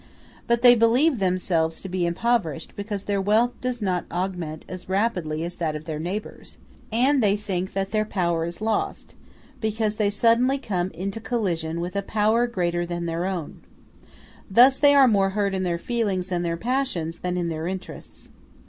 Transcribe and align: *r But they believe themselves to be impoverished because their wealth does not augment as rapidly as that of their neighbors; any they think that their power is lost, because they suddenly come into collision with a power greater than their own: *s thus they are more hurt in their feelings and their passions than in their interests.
*r 0.01 0.41
But 0.47 0.61
they 0.63 0.73
believe 0.73 1.19
themselves 1.19 1.79
to 1.81 1.87
be 1.87 2.07
impoverished 2.07 2.75
because 2.75 3.03
their 3.03 3.21
wealth 3.21 3.51
does 3.61 3.83
not 3.83 4.05
augment 4.11 4.65
as 4.67 4.89
rapidly 4.89 5.43
as 5.43 5.57
that 5.57 5.75
of 5.75 5.85
their 5.85 5.99
neighbors; 5.99 6.57
any 6.91 7.19
they 7.19 7.35
think 7.35 7.73
that 7.73 7.91
their 7.91 8.03
power 8.03 8.43
is 8.43 8.61
lost, 8.61 9.13
because 9.59 9.97
they 9.97 10.09
suddenly 10.09 10.57
come 10.57 10.89
into 10.93 11.19
collision 11.19 11.79
with 11.79 11.95
a 11.95 12.01
power 12.01 12.47
greater 12.47 12.83
than 12.83 13.05
their 13.05 13.27
own: 13.27 13.61
*s 13.61 14.09
thus 14.49 14.79
they 14.79 14.95
are 14.95 15.07
more 15.07 15.29
hurt 15.37 15.53
in 15.53 15.61
their 15.61 15.77
feelings 15.77 16.31
and 16.31 16.43
their 16.43 16.57
passions 16.57 17.19
than 17.19 17.37
in 17.37 17.49
their 17.49 17.67
interests. 17.67 18.31